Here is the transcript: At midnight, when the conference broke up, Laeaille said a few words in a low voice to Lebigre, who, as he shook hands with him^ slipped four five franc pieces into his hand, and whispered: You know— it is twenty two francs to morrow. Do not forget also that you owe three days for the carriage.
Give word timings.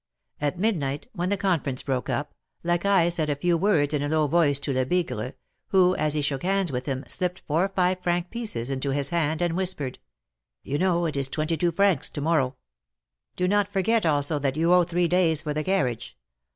At 0.39 0.57
midnight, 0.57 1.05
when 1.13 1.29
the 1.29 1.37
conference 1.37 1.83
broke 1.83 2.09
up, 2.09 2.33
Laeaille 2.63 3.11
said 3.11 3.29
a 3.29 3.35
few 3.35 3.55
words 3.55 3.93
in 3.93 4.01
a 4.01 4.09
low 4.09 4.25
voice 4.25 4.57
to 4.61 4.73
Lebigre, 4.73 5.33
who, 5.67 5.95
as 5.95 6.15
he 6.15 6.23
shook 6.23 6.41
hands 6.41 6.71
with 6.71 6.87
him^ 6.87 7.07
slipped 7.07 7.41
four 7.41 7.69
five 7.75 7.99
franc 8.01 8.31
pieces 8.31 8.71
into 8.71 8.89
his 8.89 9.09
hand, 9.09 9.43
and 9.43 9.55
whispered: 9.55 9.99
You 10.63 10.79
know— 10.79 11.05
it 11.05 11.15
is 11.15 11.27
twenty 11.29 11.55
two 11.55 11.71
francs 11.71 12.09
to 12.09 12.21
morrow. 12.21 12.55
Do 13.35 13.47
not 13.47 13.71
forget 13.71 14.03
also 14.03 14.39
that 14.39 14.57
you 14.57 14.73
owe 14.73 14.83
three 14.85 15.07
days 15.07 15.43
for 15.43 15.53
the 15.53 15.63
carriage. 15.63 16.17